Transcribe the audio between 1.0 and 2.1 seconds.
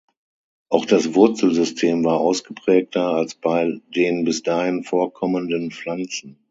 Wurzelsystem